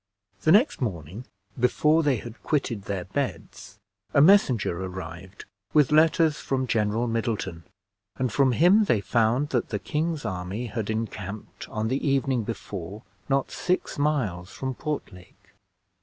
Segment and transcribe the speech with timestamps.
[0.41, 1.25] The next morning,
[1.59, 3.77] before they had quitted their beds,
[4.15, 7.65] a messenger arrived with letters from General Middleton,
[8.15, 13.03] and from him they found that the king's army had encamped on the evening before
[13.29, 15.53] not six miles from Portlake.